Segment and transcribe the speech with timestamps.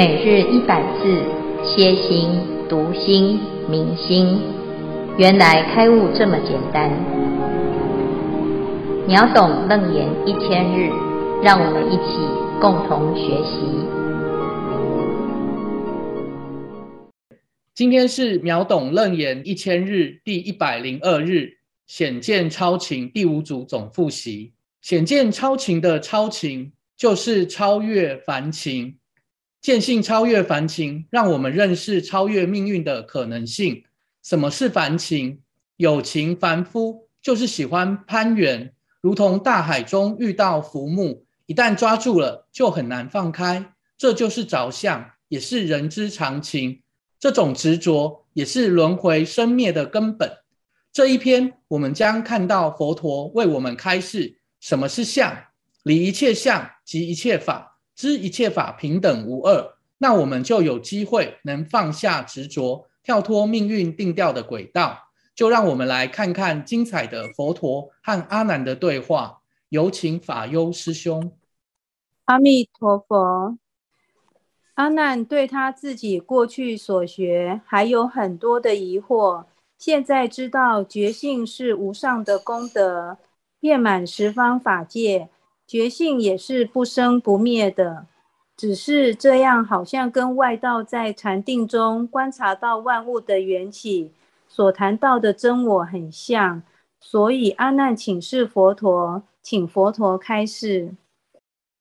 [0.00, 1.22] 每日一百字，
[1.62, 2.30] 歇心、
[2.70, 4.40] 读心、明心，
[5.18, 6.90] 原来开悟这么简单。
[9.06, 10.88] 秒懂楞严一千日，
[11.42, 12.16] 让我们一起
[12.62, 13.60] 共同学习。
[17.74, 24.54] 今天是秒懂楞严一千日第一百零二日，显见超情第五组总复习。
[24.80, 28.96] 显见超情的超情，就是超越凡情。
[29.60, 33.84] 见性超越凡情，让我们认识超越命运的可能性。
[34.22, 35.40] 什么是凡情？
[35.76, 46.82] 有情凡夫就是喜欢攀缘，如同大海中遇到浮木，一旦抓住了就很难放开，这就是着相，也是人之常情。
[47.18, 50.38] 这种执着也是轮回生灭的根本。
[50.92, 55.36] 这一篇我们将看到佛陀为我们开示什么是相，
[55.82, 57.69] 离一切相即一切法。
[58.00, 65.10] 知一切法平等无二，那我们就有机会能放下执着，跳脱命运定调的轨道。
[65.34, 69.42] 就让我们来看看精彩的佛陀和阿难的对话。
[69.68, 71.30] 有请法优师兄。
[72.24, 73.58] 阿弥陀佛。
[74.76, 79.44] 阿难对他自己过去所学还有很多的疑惑，
[79.76, 83.18] 现在知道觉性是无上的功德，
[83.60, 85.28] 遍满十方法界。
[85.70, 88.08] 觉性也是不生不灭的，
[88.56, 94.10] 只是这样好像跟外道在禅定中观察到万物的缘起
[94.48, 96.64] 所谈到的真我很像，
[96.98, 100.96] 所以阿难请示佛陀，请佛陀开示。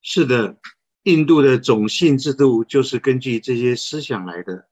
[0.03, 0.57] 是的，
[1.01, 4.67] 印度的种姓制度就是根据这些思想来的。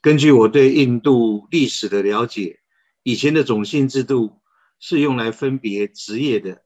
[0.00, 2.60] 根据我对印度历史的了解，
[3.02, 4.38] 以前的种姓制度
[4.80, 6.62] 是用来分别职业的。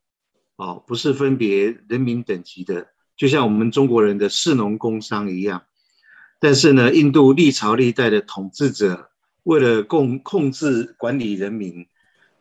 [0.61, 5.63] 哦，不是分别人民等级的，就像我们中国人的士农工商一样。
[6.39, 9.11] 但是呢，印度历朝历代的统治者
[9.43, 11.87] 为了控控制管理人民，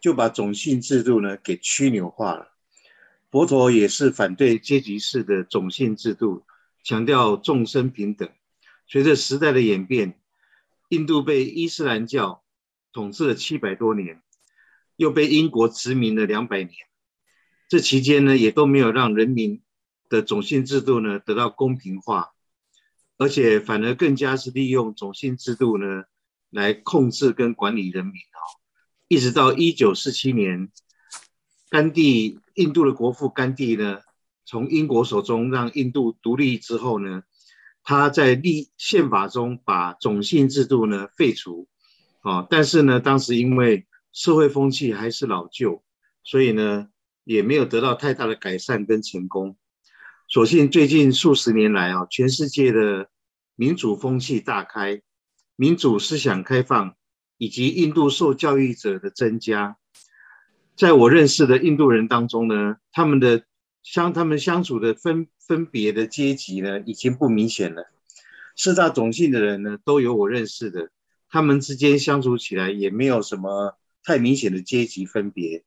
[0.02, 2.50] 就把种姓制度呢给曲扭化了。
[3.31, 6.44] 佛陀也是反对阶级式的种姓制度，
[6.84, 8.28] 强调众生平等。
[8.85, 10.19] 随着时代的演变，
[10.90, 12.44] 印度被伊斯兰教
[12.91, 14.22] 统治了七百多年，
[14.97, 16.88] 又被英国殖民了两百年。
[17.69, 19.62] 这期间呢，也都没有让人民
[20.09, 22.31] 的种姓制度呢得到公平化，
[23.19, 26.06] 而且反而更加是利用种姓制度呢
[26.50, 28.41] 来控制跟管理人民啊。
[29.08, 30.72] 一直到一九四七年，
[31.69, 34.00] 甘地，印度的国父甘地呢，
[34.46, 37.22] 从英国手中让印度独立之后呢，
[37.84, 41.68] 他在立宪法中把种姓制度呢废除
[42.22, 45.84] 啊，但是呢，当时因为社会风气还是老旧，
[46.24, 46.90] 所以呢。
[47.29, 49.56] 也没有得到太大的改善跟成功。
[50.28, 53.07] 所幸最近数十年来啊，全世界的
[53.56, 55.03] 民主风气大开，
[55.56, 56.95] 民主思想开放，
[57.38, 59.78] 以及印度受教育者的增加，
[60.75, 63.44] 在我认识的印度人当中呢，他们的
[63.84, 67.91] 相他们相处的分分别的阶级呢，已经不明显了。
[68.56, 70.90] 四大种姓的人呢，都有我认识的，
[71.29, 75.63] 他们之间相处起来也没有什么太明显的阶级分别。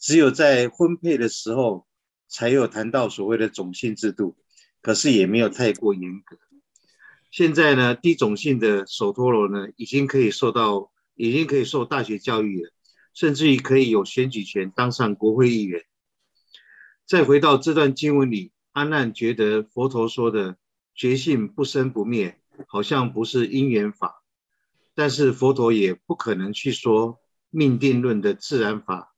[0.00, 1.86] 只有在婚配的时候，
[2.26, 4.36] 才有谈到所谓的种姓制度，
[4.80, 6.38] 可是也没有太过严格。
[7.30, 12.72] 现在呢，低种姓的首陀罗呢，已经可以受到，已经可以受大学教育了，
[13.12, 15.84] 甚至于可以有选举权，当上国会议员。
[17.06, 20.56] 再回到这段经文里，阿难觉得佛陀说的
[20.94, 24.24] 觉性不生不灭，好像不是因缘法，
[24.94, 29.09] 但是佛陀也不可能去说命定论的自然法。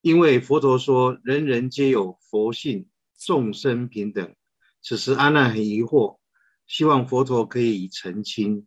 [0.00, 4.34] 因为佛陀说人人皆有佛性，众生平等。
[4.82, 6.18] 此时阿难很疑惑，
[6.66, 8.66] 希望佛陀可以澄清。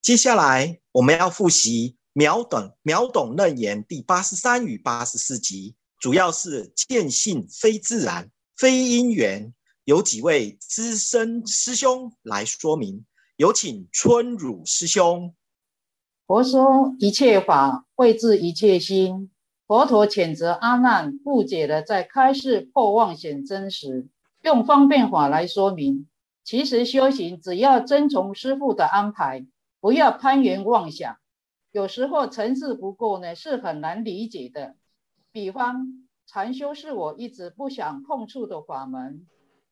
[0.00, 9.52] 接下来我们要复习秒懂秒懂楞严第八十三与八十四集，主要是见性非自然，非因缘。
[9.84, 13.04] 有几位资深师兄来说明，
[13.36, 15.34] 有请春汝师兄。
[16.26, 19.30] 佛说一切法谓自一切心。
[19.70, 24.08] 佛陀谴责阿难误解了，在开示破妄显真时，
[24.42, 26.08] 用方便法来说明。
[26.42, 29.46] 其实修行只要遵从师父的安排，
[29.78, 31.18] 不要攀缘妄想。
[31.70, 34.74] 有时候层次不够呢，是很难理解的。
[35.30, 39.24] 比方禅修是我一直不想碰触的法门，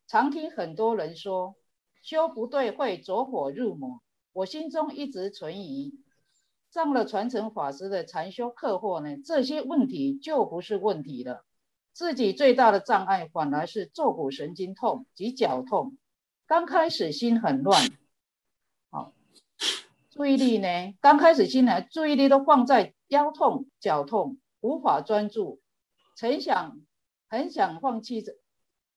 [0.06, 1.56] 常听很多人说
[2.04, 4.00] 修不对会走火入魔，
[4.32, 5.92] 我心中一直存疑。
[6.70, 11.44] 上了传承法师的禅修课后呢，这些问题就不是问题了。
[11.92, 15.96] 自己最大的障碍反而是坐骨神经痛及脚痛。
[16.46, 17.82] 刚开始心很乱，
[18.90, 19.12] 好，
[20.10, 25.60] 注意力呢，刚开始心呢，注意力都放在腰痛、脚痛，无法专注，
[26.16, 26.80] 曾想
[27.28, 28.32] 很想放弃这，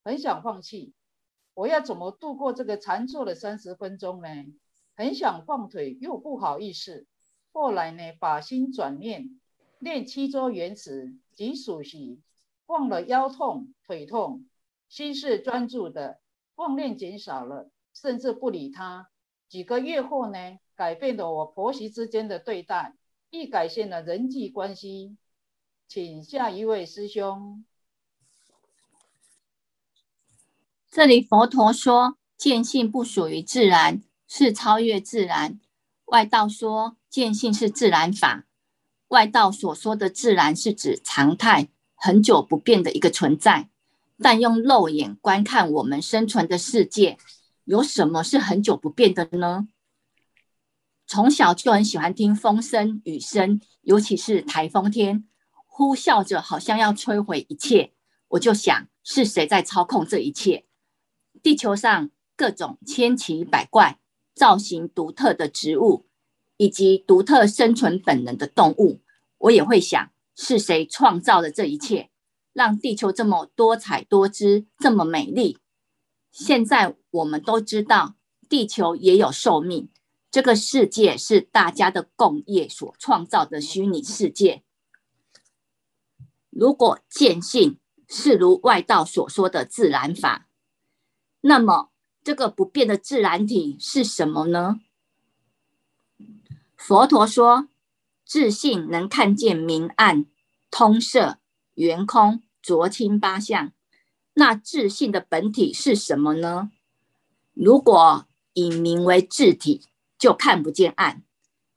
[0.04, 0.94] 很想放弃。
[1.54, 4.28] 我要怎么度过这个禅坐的三十分钟呢？
[4.96, 7.08] 很想放腿，又不好意思。
[7.52, 9.40] 后来呢，把心转念，
[9.80, 12.22] 念七周圆词即数息，
[12.68, 14.46] 忘了腰痛、腿痛，
[14.88, 16.20] 心是专注的，
[16.56, 19.10] 妄念减少了，甚至不理他。
[19.50, 22.96] 几个月后呢，改变了我婆媳之间的对待，
[23.30, 25.18] 亦改善了人际关系。
[25.88, 27.66] 请下一位师兄。
[30.90, 35.60] 这里佛陀说，见性不属于自然，是超越自然。
[36.06, 38.46] 外道说见性是自然法，
[39.10, 43.70] 外道所说的自然是指常态、恒久不变的一个存在。
[44.18, 47.18] 但用肉眼观看我们生存的世界，
[47.66, 49.68] 有什么是恒久不变的呢？
[51.06, 55.28] 从小就很喜欢听风声、雨声，尤其是台风天，
[55.66, 57.92] 呼啸着好像要摧毁一切。
[58.30, 60.64] 我就想，是谁在操控这一切？
[61.44, 63.98] 地球上各种千奇百怪。
[64.34, 66.08] 造型独特的植物，
[66.62, 69.02] 以及独特生存本能的动物，
[69.40, 72.12] 我也会想，是谁创造了这一切，
[72.54, 75.58] 让地球这么多彩多姿，这么美丽？
[76.32, 78.14] 现在我们都知道，
[78.48, 79.90] 地球也有寿命，
[80.30, 84.62] 这个世界是大家的共业所创造的虚拟世界。
[86.52, 90.48] 如果见性是如外道所说的自然法，
[91.42, 91.90] 那么，
[92.24, 94.82] 这个不变的自然体是什么呢？
[96.92, 97.70] 佛陀说，
[98.26, 100.26] 自性能看见明暗、
[100.70, 101.40] 通色、
[101.76, 103.72] 圆空、浊清八相。
[104.34, 106.70] 那自性的本体是什么呢？
[107.54, 109.86] 如果以明为自体，
[110.20, 111.22] 就看不见暗；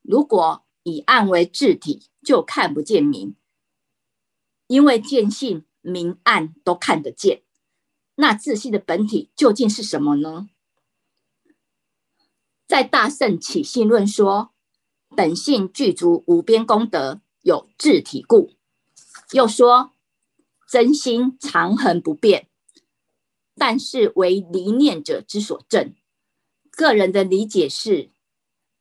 [0.02, 3.36] 如果以暗为自体，就看不见明。
[4.66, 7.44] 因为见性，明暗都看得见。
[8.16, 10.48] 那自性的本体究竟是什么呢？
[12.66, 14.50] 在《大圣起信论》说，
[15.14, 18.50] 本性具足无边功德，有自体故。
[19.32, 19.92] 又说，
[20.68, 22.48] 真心常恒不变，
[23.56, 25.94] 但是为离念者之所证。
[26.70, 28.10] 个人的理解是，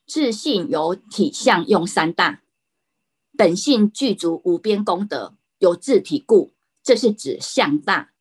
[0.08, 2.42] 自性有体相用三大，
[3.38, 6.52] 本性具足无边功德，有自体故，
[6.84, 8.12] 这是指相大。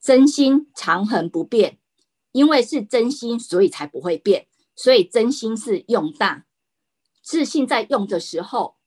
[0.00, 1.78] 真心常恒不变，
[2.32, 4.46] 因为是真心，所以才不会变。
[4.76, 6.46] 所以真心是用大，
[7.28, 8.78] 自信在用的时候，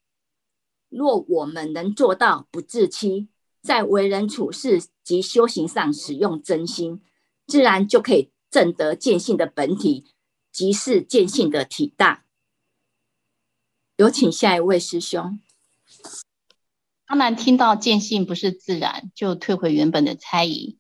[0.90, 3.30] 若我们能做到不自欺，
[3.62, 7.04] 在为人处事及修行上使用真心，
[7.46, 10.16] 自然就可以证得见性的本体，
[10.52, 12.26] 即是见性的体大。
[13.96, 15.40] 有请下一位师兄。
[17.06, 20.80] 阿难听到见性不是自然，就退回原本的猜疑。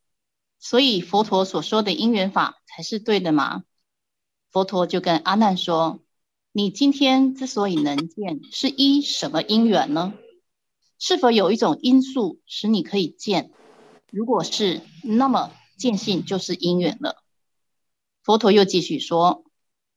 [0.57, 3.65] 所以佛陀所说的因缘法才是对的吗？
[4.49, 5.99] 佛陀就跟阿难说
[6.53, 10.13] ：“你今天之所以能见，是依什么因缘呢？
[10.99, 13.51] 是否有一种因素使你可以见？
[14.11, 17.23] 如果是，那么见性就是因缘了。”
[18.21, 19.45] 佛陀又继续说：“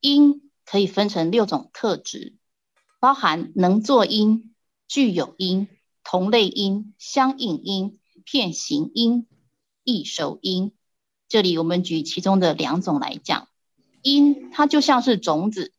[0.01, 2.37] 因可以分成六种特质，
[3.01, 4.55] 包含能作因、
[4.87, 5.67] 具有因、
[6.05, 9.27] 同类因、相应因、片形因。”
[9.83, 10.73] 易熟因，
[11.29, 13.49] 这里我们举其中的两种来讲。
[14.03, 15.74] 因它就像是种子，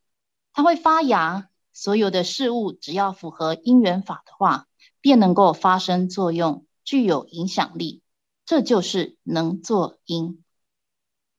[0.55, 1.49] 它会发芽。
[1.73, 4.67] 所有的事物只要符合因缘法的话，
[5.01, 8.01] 便能够发生作用，具有影响力。
[8.45, 10.43] 这就是能作因。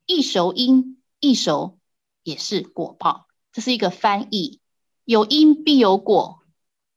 [0.04, 1.78] 一熟因，一熟
[2.22, 4.60] 也是果报，这是一个翻译。
[5.04, 6.40] 有因必有果，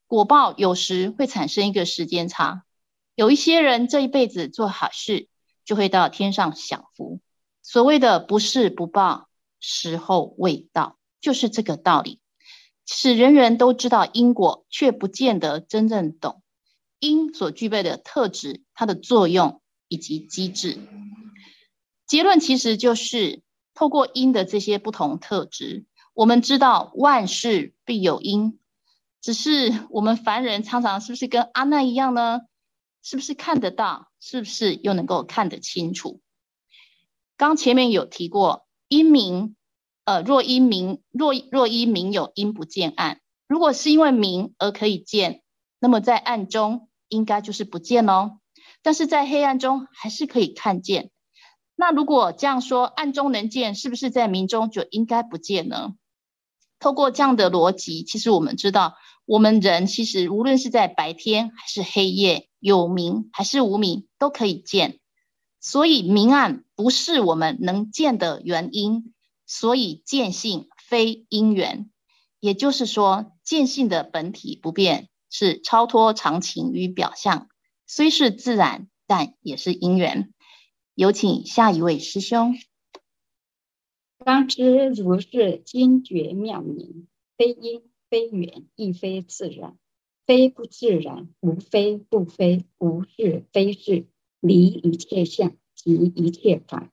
[0.05, 2.65] 果报有时会产生一个时间差。
[3.15, 5.29] 有一些人这一辈子做好事。
[5.65, 7.21] 就会到天上享福。
[7.61, 12.19] 所谓的不是不报，时候未到，就是这个道理。
[12.85, 16.41] 使人人都知道因果，却不见得真正懂
[16.99, 20.79] 因所具备的特质、它的作用以及机制。
[22.07, 23.41] 结论其实就是
[23.73, 28.59] 透过因的这些不同特质，我们知道万事必有因。
[29.21, 32.41] 只是我们凡人常常是不是跟阿难一样呢？
[33.03, 34.11] 是不是看得到？
[34.19, 36.21] 是不是又能够看得清楚？
[37.37, 39.55] 刚前面有提过，因明，
[40.09, 43.21] 呃，若因明，若若因明有因不见暗。
[43.47, 45.43] 如果是因为明而可以见，
[45.79, 48.39] 那么在暗中应该就是不见喽。
[48.81, 51.11] 但是在黑暗中还是可以看见。
[51.75, 55.93] 那如果这样说，暗中能见，是不是在明中就应该不见呢？
[56.79, 64.97] 透过这样的逻辑，其实我们知道，我们人其实无论是在白天还是黑夜，有明还是无明，都可以见。
[65.59, 69.13] 所以明暗不是我们能见的原因，
[69.51, 71.89] 所以见性非因缘。
[72.39, 77.49] 也就是说，见性的本体不变，是超脱常情与表象，
[77.87, 80.31] 虽是自然，但也是因缘。
[80.93, 82.55] 有请下一位师兄。
[84.23, 89.77] 当知如是精绝妙明，非因非缘，亦非自然，
[90.27, 94.05] 非不自然，无非不非，无是非是，
[94.39, 96.91] 离一切相，即一切法。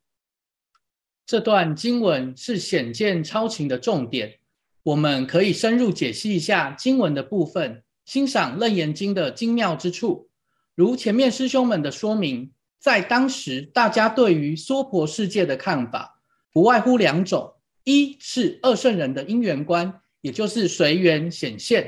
[1.26, 4.38] 这段经文是显见超情的重点，
[4.84, 10.28] 我们可以深入解析一下经文的部分，欣赏《楞严经》的精妙之处。
[10.74, 12.52] 如前面师兄们的说明。
[12.78, 16.20] 在当时，大家对于娑婆世界的看法，
[16.52, 21.82] 不外乎两种：一是二圣人的因缘观，也就是随缘显现；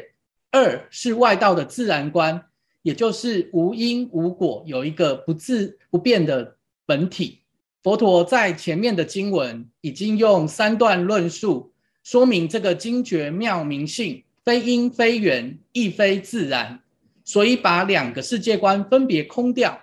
[0.51, 2.43] 二是外道的自然观，
[2.83, 7.43] 也就是无因无果，有一个不自不变的本体。
[7.83, 16.81] 佛陀在前面的经文已经用三段论述说明这个精绝妙明性，非因非缘，亦非自然，
[17.25, 19.81] 所以把两个世界观分别空掉。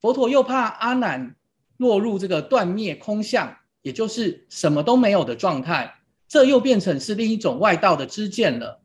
[0.00, 1.34] 佛陀又怕阿难
[1.76, 8.82] 落入这个断灭空相，也就是什么都没有的状态，这又变成是另一种外道的知见了。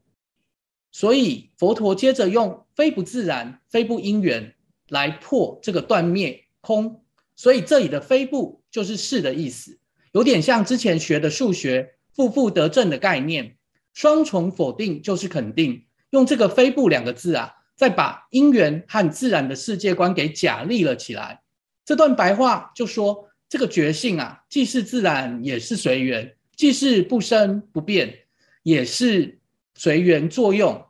[0.92, 4.56] 所以佛陀接着用非不自然、非不因缘
[4.88, 7.03] 来破这个断灭空。
[7.36, 9.78] 所以这里的非不就是是的意思，
[10.12, 13.58] 有点像之前学的数学负负得正的概念，
[13.94, 15.86] 双重否定就是肯定。
[16.12, 17.56] 用这个非不两个字啊。
[17.76, 21.42] 再把因缘和自然的世界观给假立了起来。
[21.84, 26.24] 这段白话就说，这个觉性啊，既是自然，也是随缘；
[26.56, 28.20] 既是不生不变，
[28.62, 29.40] 也是
[29.74, 30.86] 随缘作用。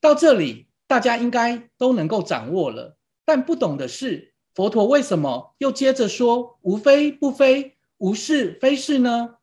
[0.00, 2.96] 到这里，大家应该都能够掌握了。
[3.24, 9.36] 但不懂的是，佛陀为什么又接着说无非不非，无是非是呢？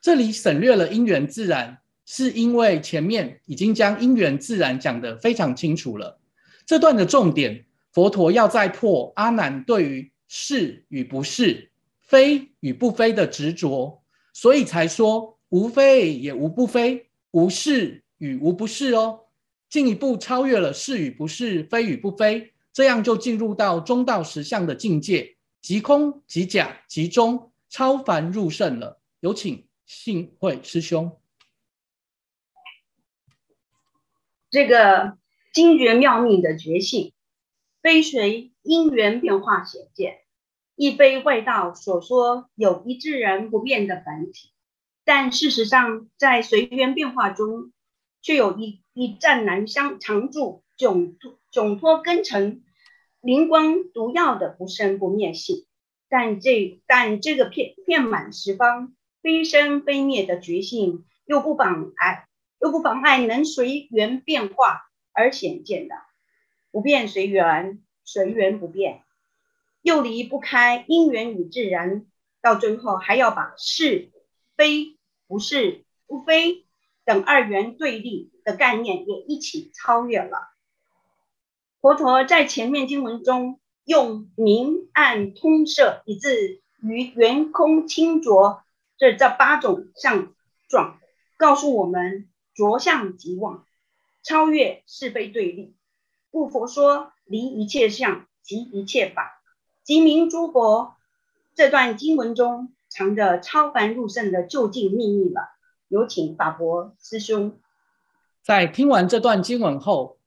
[0.00, 1.78] 这里省略了因缘自然。
[2.12, 6.18] 是因为前面已经将因缘自然讲得非常清楚了，
[6.66, 14.02] 这段的重点，佛陀要再破阿难对于是与不是、非与不非的执着，
[14.32, 19.20] 所以才说无非也无不非，无是与无不是哦，
[19.68, 29.00] 进一步超越了是与不是、非与不非，这样就进入到中道实相的境界，即空即假即中，超凡入圣了。
[29.20, 31.18] 有请信慧师兄。
[34.50, 35.18] 这个
[35.52, 37.12] 精绝妙命的觉性，
[37.82, 40.20] 非随因缘变化显见，
[40.74, 44.52] 亦非外道所说有一自然不变的本体。
[45.04, 47.72] 但事实上，在随缘变化中，
[48.22, 51.16] 却有一一湛然相常驻、迥
[51.50, 52.62] 总托根尘、
[53.20, 55.66] 灵光独耀的不生不灭性。
[56.08, 62.26] 但这但这个遍遍满十方、非生非灭的觉性，又不妨碍。
[62.62, 65.94] 又不妨碍能随缘变化而显见的
[66.70, 69.02] 不变随缘，随缘不变，
[69.80, 72.04] 又离不开因缘与自然，
[72.42, 74.12] 到最后还要把是
[74.58, 76.66] 非、不是、不非
[77.06, 80.50] 等二元对立的概念也一起超越了。
[81.80, 88.62] 佛陀在前面经文中用明暗通摄，以至于圆空清浊
[88.98, 90.32] 这这八种相
[90.68, 90.98] 状，
[91.36, 92.26] 告诉我们。
[92.52, 93.64] 着相即忘，
[94.22, 95.76] 超越是非对立。
[96.30, 99.40] 故佛说离一切相即一切法，
[99.82, 100.94] 即明诸佛
[101.54, 105.48] 这段经文中藏着超凡入圣的究竟秘密了。
[105.88, 107.58] 有请法伯师兄。
[108.42, 110.18] 在听完这段经文后，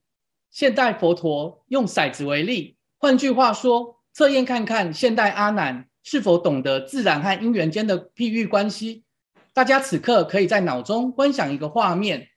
[0.54, 9.04] 现代佛陀用骰子为例，换句话说，测验看看现代阿难是否懂得自然和因缘间的譬喻关系。
[9.52, 12.28] 大家此刻可以在脑中观想一个画面。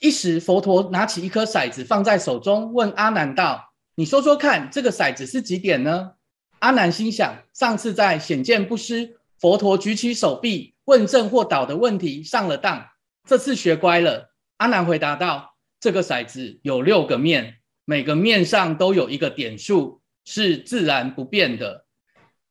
[0.00, 6.14] 一时，佛陀拿起一颗骰子放在手中，问阿难道：“你说说看，这个骰子是几点呢？”
[6.58, 12.84] 阿难心想：上次在显见不施，佛陀举起手臂问正或倒的问题上了当，
[13.24, 14.32] 这次学乖了。
[14.56, 15.51] 阿难回答道
[15.82, 21.86] ：“这个骰子有六个面，每个面上都有一个点数，是自然不变的。”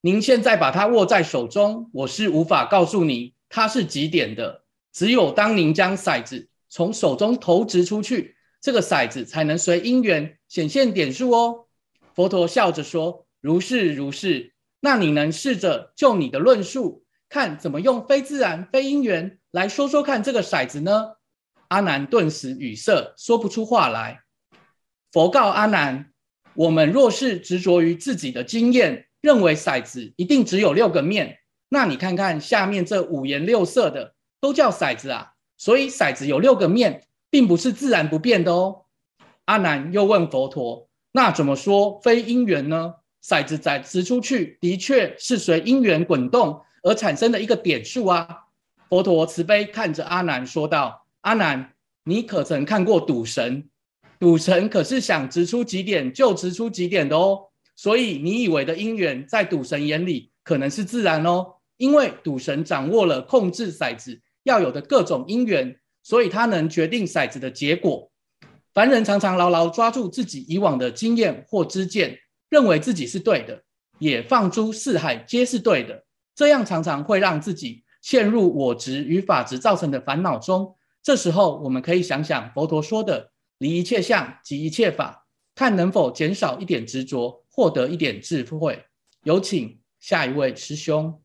[0.04, 4.66] 您现在把它握在手中，我是无法告诉你它是几点的。
[4.92, 11.68] 只有当您将骰子从手中投掷出去，这个骰子才能随因缘显现点数哦。
[12.14, 21.12] 佛陀笑着说：“如是如是，那你能试着就你的论述，看怎么用非自然、非因缘来说说看这个骰子呢？
[21.72, 24.24] 阿难顿时语塞，说不出话来。
[25.10, 26.12] 佛告阿难：
[26.54, 35.32] 我们若是执着于自己的经验，认为骰子一定只有六个面，那你看看下面这五颜六色的，都叫骰子啊。
[35.56, 38.82] 所以骰子有六个面，并不是自然不变的哦。
[39.46, 42.96] 阿难又问佛陀：那怎么说非因缘呢？
[43.24, 48.28] 骰子在掷出去，的确是随因缘滚动而产生的一个点数啊。
[48.90, 51.01] 佛陀慈悲看着阿难说道。
[51.22, 51.74] 阿南，
[52.04, 53.70] 你可曾看过赌神？
[54.20, 57.48] 赌神可是想掷出几点就掷出几点的哦。
[57.76, 68.12] 所以你以为的因缘，在赌神眼里可能是自然哦，因为赌神掌握了控制骰子要有的各种因缘，所以他能决定骰子的结果。
[68.74, 72.18] 凡人常常牢牢抓住自己以往的经验或知见，
[72.50, 73.64] 认为自己是对的，
[74.00, 76.04] 也放诸四海皆是对的，
[76.36, 80.76] 这样常常会让自己陷入我执与法执造成的烦恼中。
[81.04, 88.86] 这时候，我们可以想想佛陀说的“离一切相，即一切法”，看能否减少一点执着，获得一点智慧。
[89.24, 91.20] 有请下一位师兄。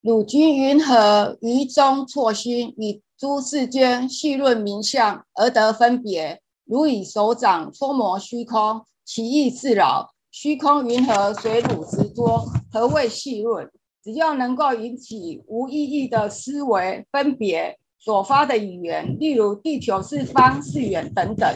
[0.00, 6.42] 汝今云何于中错心，以诸世间细论名相而得分别？
[6.64, 10.14] 如以手掌搓磨虚空，其意自扰。
[10.30, 12.46] 虚空云何随汝执着？
[12.72, 13.70] 何谓细论？
[14.02, 21.48] 只要能够引起无意义的思维分别所发的语言，例如地球是方是圆等等，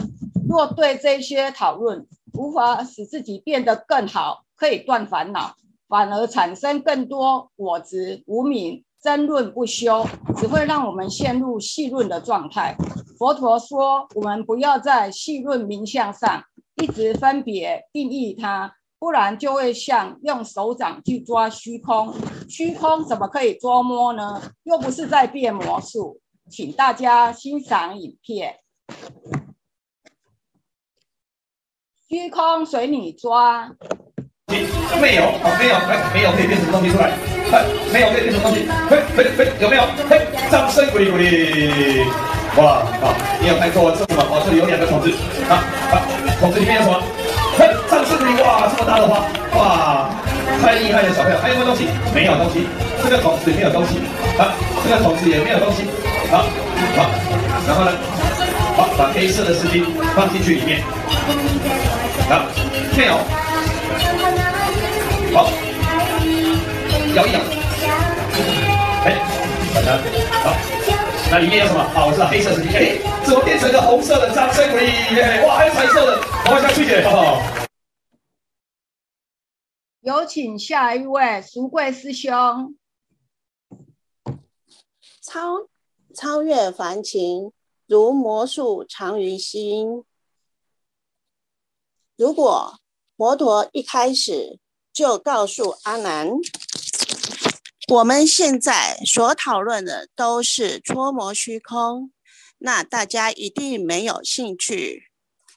[0.47, 5.55] 若对这些讨论无法使自己变得更好，可以断烦恼，
[5.89, 10.05] 反而产生更多我执无明，争论不休，
[10.37, 12.77] 只会让我们陷入细论的状态。
[13.17, 16.43] 佛陀说，我们不要在细论名相上
[16.81, 18.76] 一直分别定义它。
[18.99, 22.13] 不然就会像用手掌去抓虚空，
[22.49, 24.41] 虚空怎么可以捉摸呢？
[24.63, 26.19] 又不是在变魔术。
[26.49, 28.55] 请大家欣赏影片，
[32.07, 33.69] 虚空随你抓。
[35.01, 37.11] 没有，好，没有，哎，没有可以变什么东西出来？
[37.51, 38.65] 嘿，没有可以变什么东西？
[38.89, 39.83] 嘿，嘿，嘿，有没有？
[40.09, 42.05] 嘿，掌声鼓励鼓励。
[42.55, 44.23] 哇，好，你有看错字吗？
[44.31, 45.11] 哦，这里有两个筒子，
[45.51, 45.59] 啊
[45.91, 45.99] 啊，
[46.39, 47.03] 筒子里面有什么？
[48.43, 49.25] 哇，这么大的花，
[49.57, 50.09] 哇，
[50.61, 51.87] 太厉害了，小朋友，还有没有东西？
[52.13, 52.67] 没有东西，
[53.03, 53.99] 这个桶子里没有东西，
[54.37, 55.83] 啊，这个桶子也没有东西，
[56.31, 56.45] 好，
[56.95, 57.09] 好，
[57.67, 57.91] 然后呢，
[58.77, 59.83] 好，把黑色的丝巾
[60.15, 60.81] 放进去里面，
[62.29, 62.45] 好，
[62.95, 63.13] 没有，
[65.33, 65.49] 好，
[67.15, 67.39] 摇一摇，
[69.05, 69.13] 哎，
[69.73, 70.55] 把它，好，
[71.29, 71.85] 那里面有什么？
[71.93, 74.29] 好，我知道黑色丝巾，哎，怎么变成个红色的？
[74.29, 74.91] 掌声鼓励，
[75.45, 77.66] 哇，还有彩色的，我们下去姐，好不好？
[80.07, 82.77] 有请下一位淑贵师兄。
[85.21, 85.67] 超
[86.15, 87.51] 超越凡情，
[87.85, 90.05] 如魔术藏于心。
[92.15, 92.79] 如果
[93.17, 94.57] 佛陀一开始
[94.93, 96.29] 就告诉阿难，
[97.89, 102.13] 我们现在所讨论的都是搓磨虚空，
[102.59, 105.11] 那大家一定没有兴趣。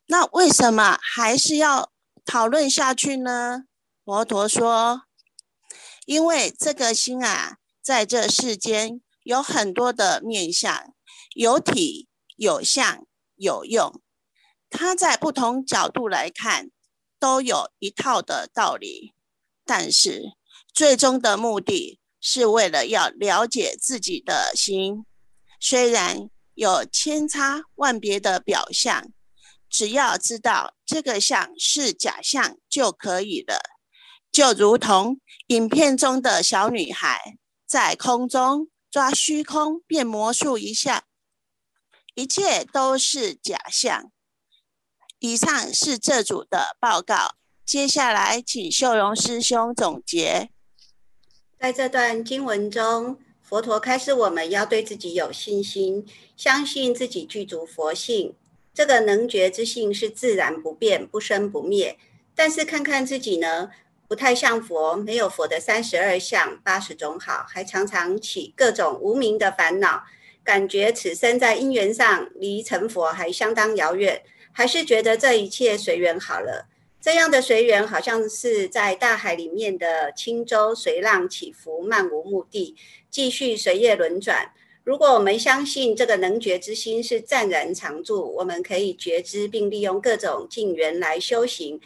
[0.08, 1.92] 那为什么还是要
[2.24, 3.66] 讨论下去呢？
[4.11, 5.05] 佛陀说
[6.05, 10.92] ：“因为这个心啊，在这世间有很多的面相，
[11.37, 14.03] 有体、有相、有用。
[14.68, 16.73] 它在不同角度来看，
[17.20, 19.14] 都有一套的道理。
[19.64, 20.33] 但是
[20.75, 25.07] 最终的目的是为了要了解自己的心。
[25.61, 29.12] 虽然有千差万别的表象，
[29.68, 33.61] 只要知道这个相是假象就可以了。”
[34.32, 41.04] 就如同影片中的小女孩在空中抓虚空变魔术一下，
[42.14, 44.10] 一切都是假象。
[45.18, 50.50] 以上是这组的报告，接下来请秀荣师兄总结。
[51.58, 58.34] 在这段经文中，佛陀开示我们要对自己有信心，相信自己具足佛性，
[58.72, 61.98] 这个能觉之性是自然不变、不生不灭。
[62.34, 63.70] 但是看看自己呢？
[64.11, 70.03] 不太像佛，没有佛的三十二相、八十种好，还常常起各种无明的烦恼，
[70.42, 74.20] 感觉此生在因缘上离成佛还相当遥远，
[74.51, 76.66] 还是觉得这一切随缘好了。
[77.01, 82.75] 这样的随缘，好像是在大海里面的轻舟，随浪起伏，漫无目的，
[83.12, 84.51] 继续随业轮转。
[84.83, 91.81] 如果我们相信这个能觉之心是湛然常住，我们可以觉知并利用各种境缘来修行。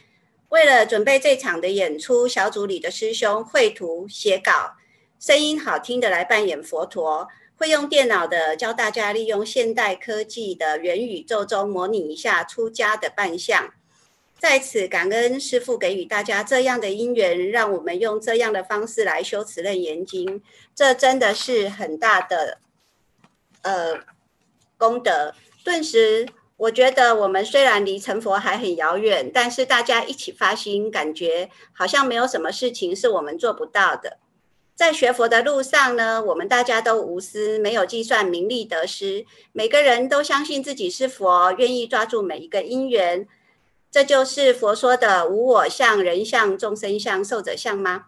[0.51, 4.77] 为了准备这场的演出，小组里的师兄绘图写稿，
[5.19, 7.27] 声音好听的来扮演佛陀，
[7.57, 13.75] 会用电脑的教大家利用现代科技的元宇宙中模拟一下出家的扮相。
[14.39, 20.41] 在此感恩师父给予大家这样的因缘，让我们用这样的方式来修持《楞严经》，
[20.75, 22.59] 这真的是很大的
[23.63, 23.99] 呃
[24.77, 25.35] 功德。
[25.65, 26.29] 顿时。
[26.65, 34.19] 我觉得我们虽然离成佛还很遥远，但是大家一起发心，感觉好像没有什么事情是我们做不到的。
[34.75, 43.29] 在学佛的路上呢，我们大家都无私，没有计算名利得失，每个人都相信自己是佛，愿意抓住每一个因缘。
[43.91, 48.07] 这就是佛说的无我相、人相、众生相、寿者相吗？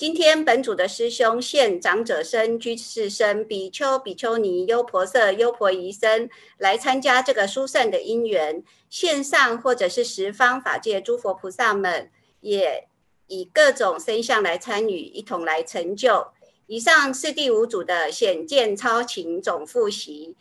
[0.00, 12.10] 今天本组的师兄现长者身、居士身、比丘、比丘尼、优婆塞、优婆夷身来参加这个殊胜的因缘，线上或者是十方法界诸佛菩萨们
[12.40, 12.88] 也
[13.26, 16.28] 以各种身相来参与，一同来成就。
[16.66, 20.34] 以上是第五组的显见超情总复习。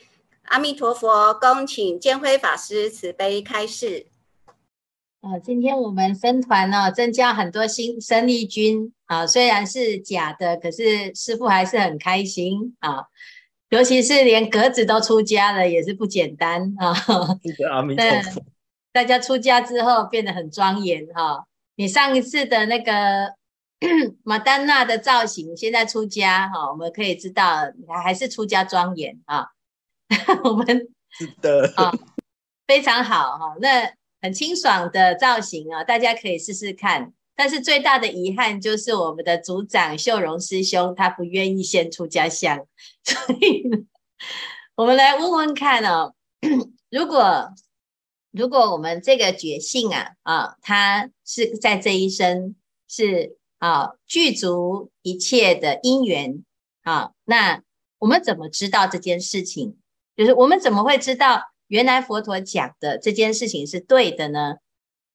[0.43, 4.05] 阿弥陀佛，恭请见辉法师慈悲开示。
[5.21, 13.03] 啊，今天我们分团呢，增加很多新生力军啊，虽然是假的，可是师傅还是很开心啊。
[13.69, 16.95] 尤其是连格子都出家了，也是不简单啊。
[17.69, 18.41] 阿弥 陀佛。
[18.93, 21.45] 大家出家之后变得很庄严哈。
[21.75, 23.33] 你上一次的那个
[24.23, 29.47] 马丹娜的造型，现在出家哈，我们可以知道还还是出家庄严啊。
[30.45, 30.65] 我们
[31.09, 31.91] 是的啊，
[32.65, 33.57] 非常好哈。
[33.59, 33.98] 那。
[34.21, 37.13] 很清爽的造型啊，大家可以试试看。
[37.35, 42.65] 但是最大的遗憾就是我们的组长秀荣师兄他不愿意先出家乡，
[43.01, 43.63] 所以，
[44.75, 46.13] 我们来问问看哦，
[46.89, 47.49] 如果
[48.31, 52.55] 如果我们这个觉性啊啊，他是在这一生
[52.89, 56.43] 是啊具足一切的因缘
[56.83, 57.63] 啊，那
[57.99, 59.77] 我们怎么知道这件事情？
[60.17, 61.41] 就是我们怎么会知道？
[61.69, 64.55] 原来佛陀讲的这件事情是对的呢，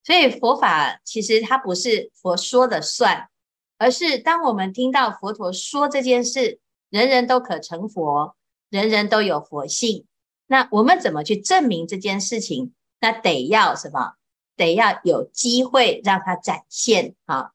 [0.05, 3.29] 所以佛法其实它不是佛说了算，
[3.77, 8.37] 而是当我们听到佛陀说这件事，人人都可成佛，
[8.71, 10.07] 人人都有佛性，
[10.47, 12.73] 那我们怎么去证明这件事情？
[13.01, 14.15] 那得要什么？
[14.57, 17.51] 得要有机会让它展现啊！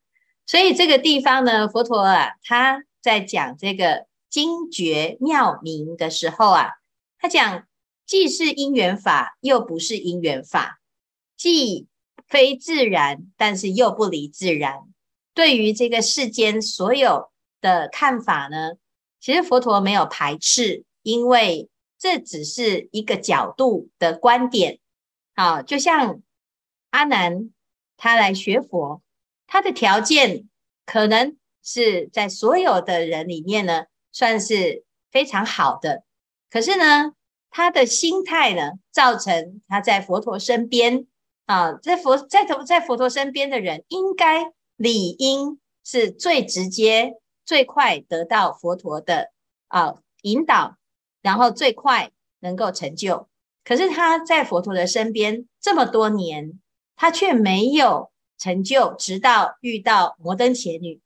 [0.45, 6.71] 所以这个地方呢，佛陀啊，他在讲这个经绝妙明的时候啊，
[7.17, 7.63] 他讲。
[8.09, 10.79] 既是因缘法，又不是因缘法；
[11.37, 11.85] 既
[12.27, 14.79] 非自然，但是又不离自然。
[15.35, 17.29] 对于这个世间所有
[17.61, 18.71] 的看法呢，
[19.19, 21.69] 其实佛陀没有排斥，因为
[21.99, 24.79] 这只是一个角度的观点。
[25.35, 26.23] 好，就像
[26.89, 27.51] 阿难
[27.95, 29.03] 他来学佛，
[29.45, 30.49] 他的条件
[30.83, 36.05] 可能是在所有的人里面呢，算是非常好的。
[36.49, 37.13] 可是呢，
[37.51, 41.07] 他的心态呢，造成他在佛陀身边
[41.45, 49.31] 啊，在佛在佛在佛陀身边的人，应该理应是最直接、最快得到佛陀的
[49.67, 50.77] 啊引导，
[51.21, 53.27] 然后最快能够成就。
[53.63, 56.59] 可是他在佛陀的身边这么多年，
[56.95, 61.01] 他却没有成就，直到遇到摩登伽女。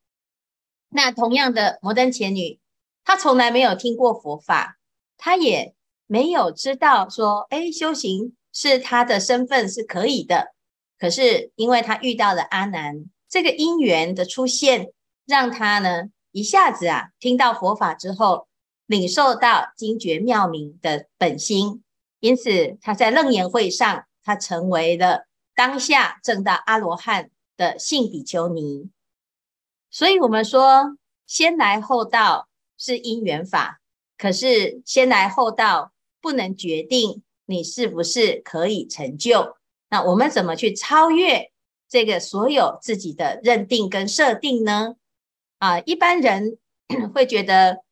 [0.90, 2.60] 那同样的摩登伽女，
[3.06, 4.78] 她从来没有听过佛法，
[5.18, 5.74] 她也。
[6.08, 10.54] 没有知道说，哎，修行是他的身份是可以的。
[11.00, 14.92] 可是因为他遇到了阿难，这个因缘的出现，
[15.26, 18.48] 让他呢一下子啊听到佛法之后，
[18.86, 21.84] 领受到精觉妙明的本心，
[22.20, 28.90] 因此他在楞严会上，他成为了当下正道阿罗汉的信比丘尼。
[29.90, 33.80] 所以我们说，先来后到是因缘法，
[34.18, 35.93] 可是先来后到。
[36.24, 39.58] 不能决定你是不是可以成就，
[39.90, 41.52] 那我们怎么去超越
[41.90, 44.96] 这个所有自己的认定跟设定呢？
[45.58, 46.58] 啊，一般人
[47.14, 47.84] 会觉得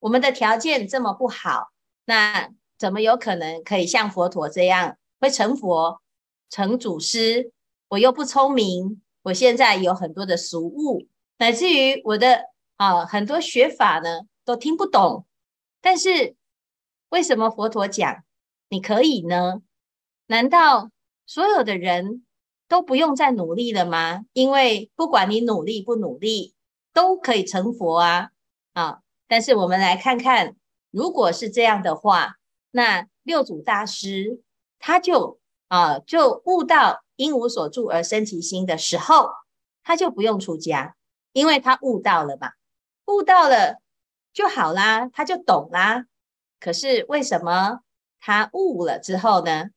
[0.00, 1.70] 我们的条件这么不好，
[2.06, 6.02] 那怎么有可能可以像佛陀这样会成佛、
[6.50, 7.52] 成祖师？
[7.86, 11.06] 我又不聪明，我现在有很多的俗务，
[11.38, 12.46] 乃至于我的
[12.78, 15.24] 啊很多学法呢都听不懂，
[15.80, 16.34] 但是。
[17.08, 18.24] 为什么佛陀讲
[18.68, 19.62] 你可以呢？
[20.26, 20.90] 难道
[21.24, 22.24] 所有的人
[22.68, 24.24] 都不用再努力了吗？
[24.32, 26.54] 因为不管你努力不努力，
[26.92, 28.30] 都可以成佛啊！
[28.72, 29.00] 啊！
[29.28, 30.56] 但是我们来看看，
[30.90, 32.34] 如果是这样的话，
[32.70, 34.42] 那六祖大师
[34.78, 35.38] 他就
[35.68, 39.30] 啊，就悟到因无所住而生其心的时候，
[39.84, 40.96] 他就不用出家，
[41.32, 42.52] 因为他悟到了嘛，
[43.06, 43.80] 悟到了
[44.32, 46.06] 就好啦，他就懂啦。
[46.58, 47.80] 可是为什么
[48.20, 49.70] 他悟了之后呢？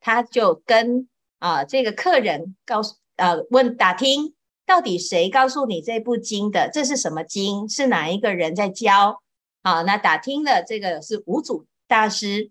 [0.00, 4.34] 他就跟啊这个客人告诉呃问打听，
[4.66, 6.68] 到底谁告诉你这部经的？
[6.72, 7.68] 这是什么经？
[7.68, 9.22] 是哪一个人在教？
[9.62, 12.50] 好，那打听了这个是五祖大师，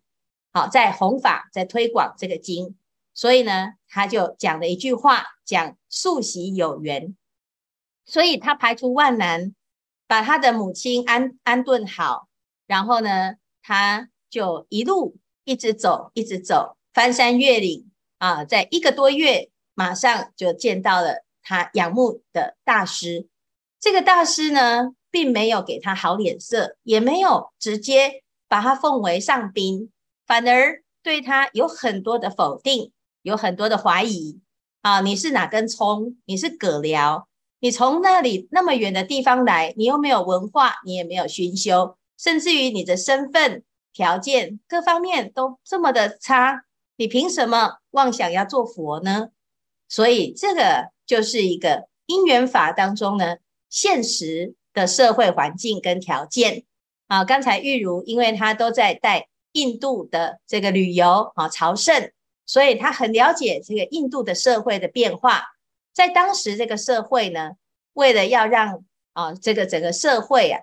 [0.53, 2.77] 好在弘法，在推广这个经，
[3.13, 7.17] 所以呢，他就讲了一句话，讲宿习有缘，
[8.05, 9.53] 所以他排除万难，
[10.07, 12.29] 把他的母亲安安顿好，
[12.65, 23.27] 然后呢，他就一路一直走，一直走，翻山越岭啊，在一个多月，马上就见到了他仰慕的大师。
[23.79, 29.91] 这个大师呢，并没有给他好脸色，也没有直接把他奉为上宾，
[30.27, 32.91] 反而对他有很多的否定，
[33.23, 34.39] 有很多的怀疑
[34.81, 35.01] 啊！
[35.01, 36.17] 你是哪根葱？
[36.25, 37.23] 你是獦獠？
[37.59, 49.29] 你从那里那么远的地方来，你又没有文化，你也没有熏修，甚至于你的身份条件各方面都这么的差，你凭什么妄想要做佛呢？
[49.89, 53.37] 所以这个就是一个因缘法当中呢，
[53.69, 56.63] 现实的社会环境跟条件
[57.07, 57.25] 啊。
[57.25, 62.11] 刚才玉如因为他都在带印度的这个旅游啊朝圣，
[62.45, 65.47] 所以他很了解这个印度的社会的变化。
[65.91, 67.53] 在当时这个社会呢，
[67.93, 70.61] 为了要让啊这个整个社会啊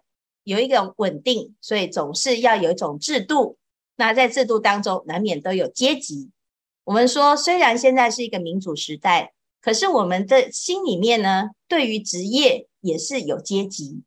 [0.48, 3.58] 有一种稳定，所以总是要有一种制度。
[3.96, 6.30] 那在制度当中，难免都有阶级。
[6.84, 14.02] 我们说，虽然现在是一个民主时代，可是我们的心里面呢，对于职业也是有阶级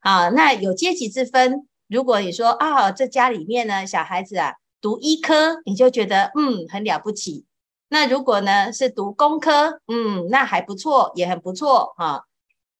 [0.00, 0.28] 啊。
[0.28, 1.66] 那有阶级之分。
[1.88, 7.46] 如果你说啊，这家里面呢，小孩子啊读医科，你就觉得嗯很了不起。
[7.88, 12.26] 那如果呢是读工科，嗯，那还不错，也很不错哈。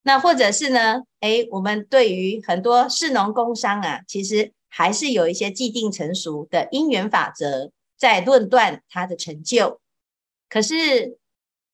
[0.06, 9.80] 那或者是呢，诶，我们对于很多士农工商啊，其实还是有一些既定成熟的因缘法则在论断它的成就。
[10.48, 11.18] 可是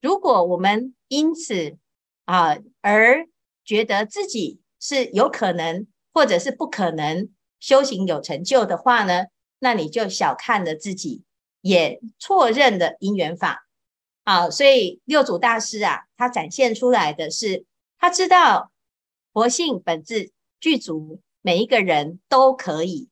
[0.01, 1.77] 如果我们因此
[2.25, 3.27] 啊而
[3.67, 7.29] 觉得自己是有可能或者是不可能
[7.61, 9.27] 修行有成就的话呢，
[9.59, 11.23] 那你就小看了自己。
[11.61, 13.69] 也错认了因缘法，
[14.25, 17.67] 啊，所以六祖大师啊，他展现出来的是，
[18.03, 18.73] 他知道
[19.33, 23.09] 佛性本质具足，每一个人都可以，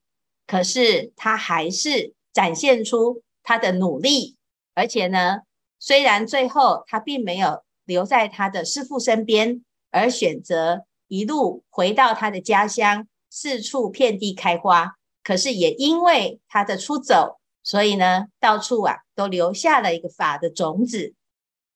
[0.48, 4.36] 可是他还是展现出他的努力，
[4.74, 5.42] 而且呢，
[5.78, 17.38] 虽然最后他并没有留在他的师父身边，而选择一路回到他的家乡，四处遍地开花，可是也因为他的出走。
[17.62, 21.14] 所以呢，到处啊都留下了一个法的种子。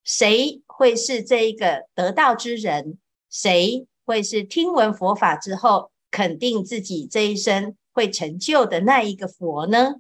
[0.02, 2.98] 谁会是这一个得道之人？
[3.34, 9.96] 谁会是听闻佛法之后肯定自己这一生会成就的那一个佛呢？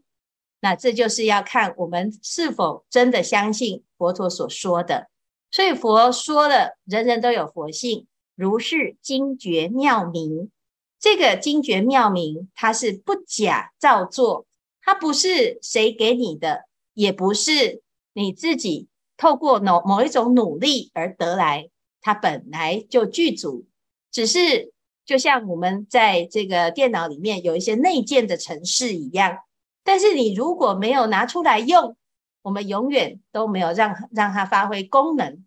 [0.60, 5.08] 那这就是要看我们是否真的相信佛陀所说的。
[5.50, 10.52] 所以佛说了，人人都有佛性，如是精绝妙明。
[11.00, 14.46] 这个精绝妙明，它是不假造作。
[14.80, 21.68] 它不是谁给你的，也不是你自己透过某某一种努力而得来，
[22.04, 23.66] 它本来就具足。
[24.12, 24.74] 只是
[25.06, 29.38] 就像我们在这个电脑里面有一些内建的程式一样，
[29.82, 31.96] 但是你如果没有拿出来用，
[32.42, 35.44] 我们永远都没有让让它发挥功能。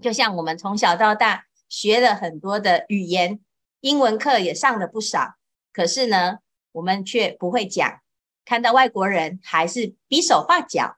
[0.00, 3.40] 就像我们从小到大学了很多的语言，
[3.80, 5.34] 英文课也上了不少，
[5.72, 6.38] 可是呢，
[6.70, 8.00] 我们却不会讲。
[8.44, 10.96] 看到外国人还是比手画脚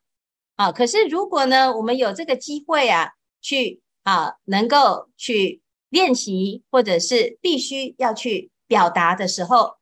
[0.56, 0.72] 啊！
[0.72, 9.74] 可是如果呢，我们有这个机会啊，去啊，能够去练习，或者是必须要去表达的时候，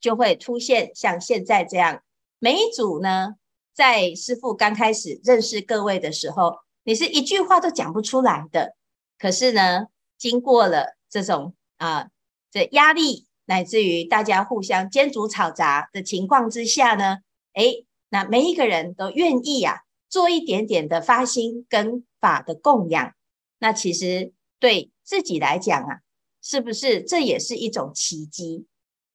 [0.00, 2.02] 就会出现像现在这样。
[2.40, 3.36] 每一组呢，
[3.72, 8.74] 在师傅刚开始认识各位的时候，你是一句话都讲不出来的。
[9.16, 9.86] 可是呢，
[10.18, 12.08] 经过了这种啊，
[12.50, 13.28] 这压力。
[13.50, 17.20] 乃至于大家互相煎煮炒炸的情况之下呢，
[17.54, 23.14] 诶，那每一个人都愿意呀、啊，做一点点的发心跟法的供养。
[23.58, 26.00] 那其实对自己来讲啊，
[26.42, 28.66] 是不是这也是一种奇迹？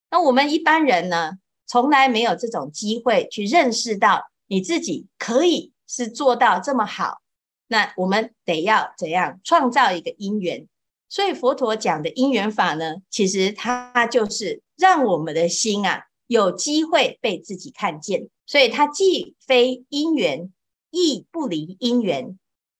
[0.09, 1.33] 那我们一般人呢，
[1.65, 7.21] 从来没有这种机会去认识到你自己可以是做到这么好。
[7.67, 10.67] 那我们得要怎样创造一个因缘？
[11.09, 18.29] 所以佛陀讲的因缘法呢，其实它就是让我们的心啊有机会被自己看见。
[18.45, 20.51] 所以它既非因缘，
[20.91, 22.37] 亦不离因缘，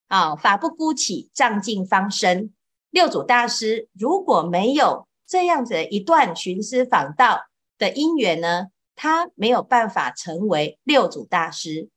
[0.08, 2.52] 啊，法不孤起，仗尽方生。
[2.89, 7.42] 六祖大师如果没有这样子一段寻师访道
[7.78, 11.89] 的因缘呢，他没有办法成为六祖大师，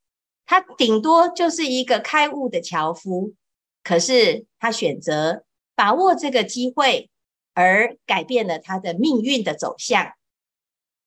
[0.47, 3.35] 他顶多就是一个开悟的樵夫。
[3.83, 7.11] 可是他选择把握这个机会，
[7.53, 10.12] 而改变了他的命运的走向。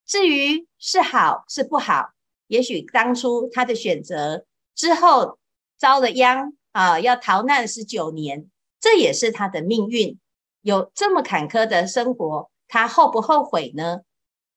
[0.06, 2.12] 至于是好是不好，
[2.46, 5.38] 也许当初他的选择之后
[5.76, 8.48] 遭了殃啊，要逃难十九年，
[8.80, 10.18] 这也是他的命运。
[10.62, 14.00] 有这么坎坷的生活，他后不后悔呢？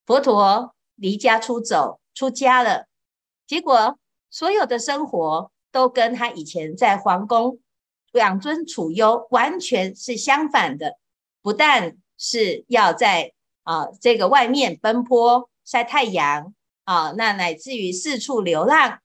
[0.06, 2.88] 佛陀离家出走，出家了，
[3.48, 3.98] 结果
[4.30, 7.60] 所有的生活都跟他以前在皇宫
[8.14, 10.98] 养尊处优完全是相反的，
[11.42, 13.34] 不但是要在。
[13.66, 19.00] 啊，这个外面奔波晒太阳啊，那乃至于四处流浪，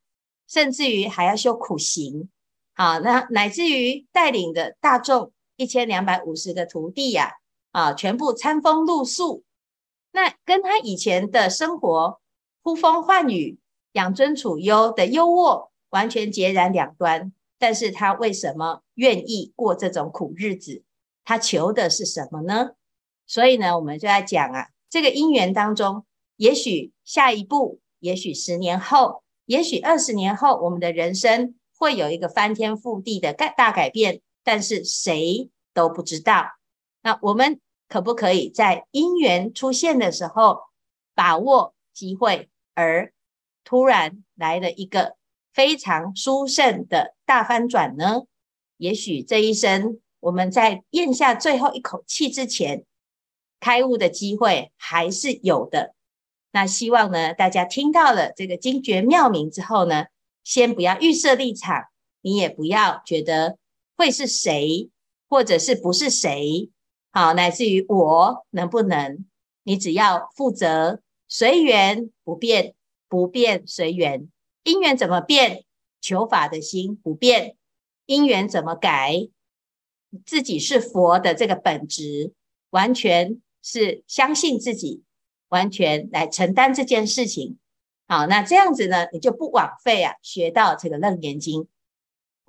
[0.48, 2.28] 甚至于还要修苦行
[2.78, 7.32] 啊，那乃至于带领的大众一千两百五十个徒弟呀，
[7.72, 9.42] 啊，全部餐风露宿，
[10.12, 12.20] 那跟他以前的生活
[12.62, 13.58] 呼风唤雨、
[13.94, 17.32] 养尊处优的优渥完全截然两端。
[17.58, 20.84] 但是他为什么愿意过这种苦日子？
[21.24, 22.70] 他求的是什么呢？
[23.26, 36.44] 所以呢，我们就在讲啊，这个因缘当中，也许下一步，也许十年后，也许二十年后，我们的人生会有一个翻天覆地的改大改变，但是谁都不知道。
[37.02, 40.60] 那我们可不可以在因缘出现的时候，
[41.14, 43.12] 把握机会，而
[43.64, 45.16] 突然来了一个
[45.52, 48.22] 非常殊胜的大翻转呢？
[48.76, 52.84] 也许这一生，我们在咽下最后一口气之前。
[53.60, 55.94] 开悟的机会还是有的。
[56.52, 60.06] 那希望呢，大家听到了这个精绝妙名之后呢，
[60.48, 61.88] 先不要预设立场，
[62.22, 63.58] 你也不要觉得
[63.98, 64.88] 会是谁，
[65.28, 66.70] 或者是不是谁，
[67.10, 69.26] 好，乃至于我能不能，
[69.64, 72.74] 你只要负责随缘不变，
[73.06, 74.26] 不变随缘，
[74.64, 75.64] 因缘怎么变，
[76.00, 77.58] 求法的心不变，
[78.06, 79.28] 因缘怎么改，
[80.24, 82.32] 自己是佛的这个本质
[82.70, 83.42] 完全。
[83.60, 85.02] 是相信自己，
[85.48, 87.58] 完全来承担这件事情。
[88.10, 91.60] 好，那这样子呢，你就不枉费啊，学到这个《楞严经》。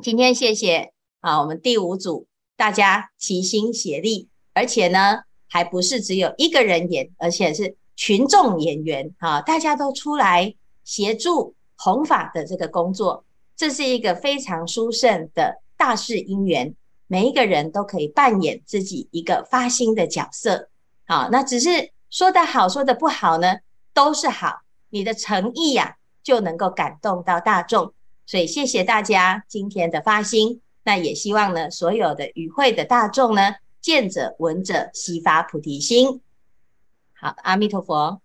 [0.01, 13.25] 今天谢谢啊，我们第五组大家齐心协力，而且呢，还不是只有一个人演，而且是群众演员啊，大家都出来协助弘法的这个工作，
[13.57, 16.73] 这是一个非常殊胜的大事因缘，
[17.07, 20.69] 每一个人都可以扮演自己一个发心的角色。
[21.05, 23.57] 好，那只是说的好，说的不好呢，
[23.93, 24.61] 都是好。
[24.89, 27.93] 你的诚意呀、就能够感动到大众。
[28.25, 30.61] 所以谢谢大家今天的发心。
[30.83, 36.21] 那也希望呢，所有的与会的大众呢，见者闻者悉发菩提心。
[37.13, 38.21] 好，阿弥陀佛。